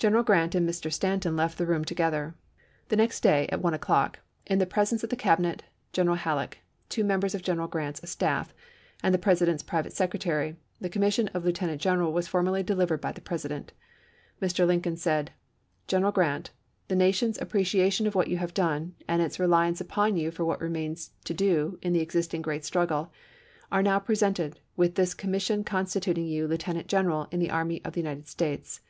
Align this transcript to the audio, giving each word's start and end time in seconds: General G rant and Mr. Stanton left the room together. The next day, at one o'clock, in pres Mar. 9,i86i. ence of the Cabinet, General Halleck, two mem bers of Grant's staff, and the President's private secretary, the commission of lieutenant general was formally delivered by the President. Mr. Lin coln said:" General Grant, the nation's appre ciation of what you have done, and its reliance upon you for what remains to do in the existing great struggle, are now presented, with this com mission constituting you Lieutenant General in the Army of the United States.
General 0.00 0.24
G 0.24 0.32
rant 0.32 0.54
and 0.56 0.68
Mr. 0.68 0.92
Stanton 0.92 1.36
left 1.36 1.58
the 1.58 1.66
room 1.66 1.84
together. 1.84 2.34
The 2.88 2.96
next 2.96 3.20
day, 3.20 3.48
at 3.50 3.60
one 3.62 3.74
o'clock, 3.74 4.20
in 4.46 4.58
pres 4.58 4.58
Mar. 4.58 4.66
9,i86i. 4.66 4.92
ence 4.92 5.04
of 5.04 5.10
the 5.10 5.16
Cabinet, 5.16 5.62
General 5.92 6.16
Halleck, 6.16 6.58
two 6.88 7.04
mem 7.04 7.20
bers 7.20 7.36
of 7.36 7.70
Grant's 7.70 8.08
staff, 8.08 8.52
and 9.02 9.14
the 9.14 9.18
President's 9.18 9.62
private 9.64 9.92
secretary, 9.92 10.56
the 10.80 10.88
commission 10.88 11.28
of 11.28 11.44
lieutenant 11.44 11.80
general 11.80 12.12
was 12.12 12.28
formally 12.28 12.64
delivered 12.64 13.00
by 13.00 13.12
the 13.12 13.20
President. 13.20 13.72
Mr. 14.42 14.66
Lin 14.66 14.82
coln 14.82 14.96
said:" 14.96 15.32
General 15.88 16.12
Grant, 16.12 16.50
the 16.88 16.96
nation's 16.96 17.38
appre 17.38 17.62
ciation 17.62 18.06
of 18.06 18.16
what 18.16 18.28
you 18.28 18.38
have 18.38 18.54
done, 18.54 18.94
and 19.06 19.20
its 19.22 19.40
reliance 19.40 19.80
upon 19.80 20.16
you 20.16 20.30
for 20.32 20.44
what 20.44 20.60
remains 20.60 21.10
to 21.24 21.34
do 21.34 21.78
in 21.80 21.92
the 21.92 22.00
existing 22.00 22.42
great 22.42 22.64
struggle, 22.64 23.12
are 23.70 23.82
now 23.82 23.98
presented, 24.00 24.58
with 24.76 24.94
this 24.96 25.14
com 25.14 25.30
mission 25.30 25.62
constituting 25.64 26.26
you 26.26 26.46
Lieutenant 26.46 26.86
General 26.88 27.28
in 27.30 27.38
the 27.40 27.50
Army 27.50 27.84
of 27.84 27.92
the 27.94 28.00
United 28.00 28.28
States. 28.28 28.80